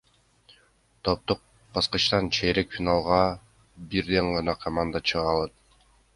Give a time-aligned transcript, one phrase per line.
[1.07, 1.41] Топтук
[1.73, 3.21] баскычтан чейрек финалга
[3.93, 5.53] бирден гана команда чыга алат.